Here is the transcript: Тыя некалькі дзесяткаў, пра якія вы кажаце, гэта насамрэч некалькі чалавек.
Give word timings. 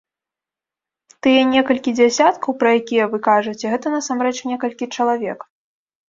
Тыя 1.25 1.41
некалькі 1.53 1.91
дзесяткаў, 1.99 2.55
пра 2.63 2.69
якія 2.79 3.05
вы 3.11 3.17
кажаце, 3.27 3.65
гэта 3.73 3.87
насамрэч 3.97 4.33
некалькі 4.53 4.85
чалавек. 4.95 5.39